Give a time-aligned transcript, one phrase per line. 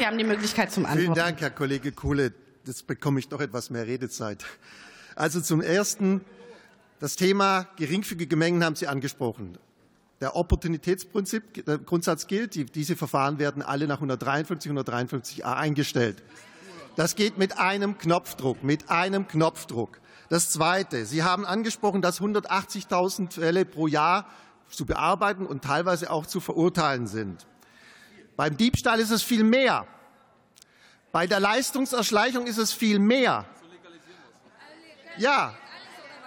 [0.00, 1.02] Sie haben die Möglichkeit zum Antworten.
[1.02, 2.32] Vielen Dank, Herr Kollege Kuhle.
[2.64, 4.46] Jetzt bekomme ich doch etwas mehr Redezeit.
[5.14, 6.22] Also zum Ersten,
[7.00, 9.58] das Thema geringfügige Mengen haben Sie angesprochen.
[10.22, 16.22] Der Opportunitätsprinzip, der Grundsatz gilt, diese Verfahren werden alle nach 153, 153a eingestellt.
[16.96, 20.00] Das geht mit einem Knopfdruck, mit einem Knopfdruck.
[20.30, 24.26] Das Zweite, Sie haben angesprochen, dass 180.000 Fälle pro Jahr
[24.70, 27.46] zu bearbeiten und teilweise auch zu verurteilen sind.
[28.40, 29.86] Beim Diebstahl ist es viel mehr.
[31.12, 33.44] Bei der Leistungserschleichung ist es viel mehr.
[35.18, 35.52] Ja,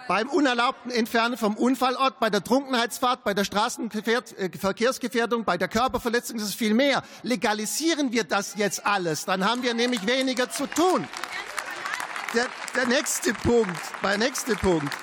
[0.06, 6.44] beim unerlaubten Entfernen vom Unfallort, bei der Trunkenheitsfahrt, bei der Straßenverkehrsgefährdung, bei der Körperverletzung ist
[6.44, 7.02] es viel mehr.
[7.24, 11.08] Legalisieren wir das jetzt alles, dann haben wir nämlich weniger zu tun.
[12.32, 12.46] Der,
[12.76, 14.94] der nächste Punkt, der nächste Punkt.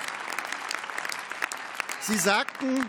[2.00, 2.88] Sie sagten,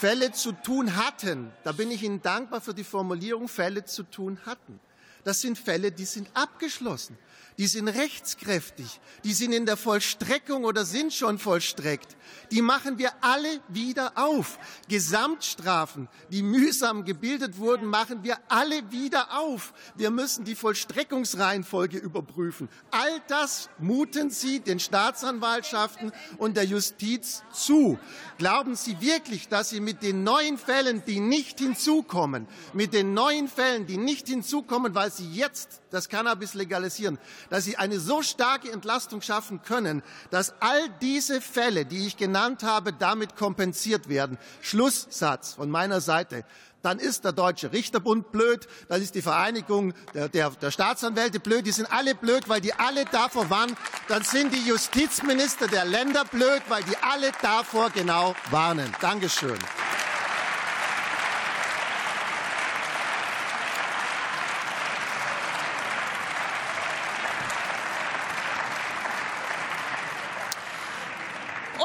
[0.00, 1.52] Fälle zu tun hatten.
[1.62, 4.80] Da bin ich Ihnen dankbar für die Formulierung Fälle zu tun hatten.
[5.24, 7.18] Das sind Fälle, die sind abgeschlossen,
[7.58, 12.16] die sind rechtskräftig, die sind in der Vollstreckung oder sind schon vollstreckt.
[12.50, 14.58] Die machen wir alle wieder auf.
[14.88, 19.74] Gesamtstrafen, die mühsam gebildet wurden, machen wir alle wieder auf.
[19.94, 22.68] Wir müssen die Vollstreckungsreihenfolge überprüfen.
[22.90, 27.98] All das muten Sie den Staatsanwaltschaften und der Justiz zu.
[28.38, 33.48] Glauben Sie wirklich, dass Sie mit den neuen Fällen, die nicht hinzukommen, mit den neuen
[33.48, 38.70] Fällen, die nicht hinzukommen, weil Sie jetzt das Cannabis legalisieren, dass Sie eine so starke
[38.70, 44.38] Entlastung schaffen können, dass all diese Fälle, die ich genannt habe, damit kompensiert werden.
[44.60, 46.44] Schlusssatz von meiner Seite
[46.82, 51.66] dann ist der Deutsche Richterbund blöd, dann ist die Vereinigung der, der, der, Staatsanwälte blöd,
[51.66, 53.76] die sind alle blöd, weil die alle davor warnen,
[54.08, 58.90] dann sind die Justizminister der Länder blöd, weil die alle davor genau warnen.
[59.00, 59.58] Dankeschön.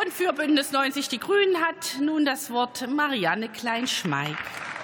[0.02, 4.36] Und für Bündnis 90 Die Grünen hat nun das Wort Marianne Klein-Schmeik.